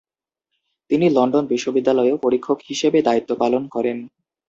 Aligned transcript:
তিনি 0.91 1.05
লন্ডন 1.09 1.43
বিশ্ববিদ্যালয়েও 1.47 2.17
পরীক্ষক 2.17 2.57
হিসেবে 2.69 2.99
দায়িত্ব 3.01 3.31
পালন 3.35 3.63
করেন। 3.67 3.97